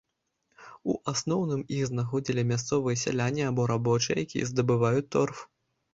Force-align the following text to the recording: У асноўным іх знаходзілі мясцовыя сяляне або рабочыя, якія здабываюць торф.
У 0.93 0.95
асноўным 1.13 1.61
іх 1.75 1.83
знаходзілі 1.91 2.47
мясцовыя 2.53 3.01
сяляне 3.05 3.43
або 3.51 3.69
рабочыя, 3.73 4.17
якія 4.27 4.49
здабываюць 4.53 5.07
торф. 5.17 5.37